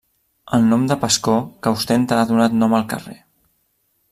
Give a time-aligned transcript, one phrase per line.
[0.57, 1.35] El nom de Pascó
[1.67, 3.19] que ostenta ha donat nom al carrer.